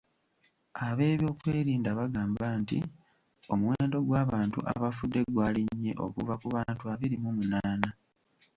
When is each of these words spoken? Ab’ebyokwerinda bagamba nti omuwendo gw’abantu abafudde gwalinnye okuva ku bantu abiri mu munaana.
Ab’ebyokwerinda 0.87 1.89
bagamba 1.99 2.45
nti 2.61 2.77
omuwendo 3.53 3.97
gw’abantu 4.07 4.59
abafudde 4.73 5.19
gwalinnye 5.33 5.91
okuva 6.05 6.33
ku 6.41 6.47
bantu 6.55 6.83
abiri 6.93 7.15
mu 7.23 7.29
munaana. 7.37 7.89